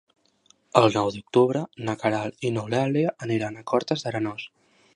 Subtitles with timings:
[0.79, 4.49] El nou d'octubre na Queralt i n'Eulàlia aniran a Cortes d'Arenós.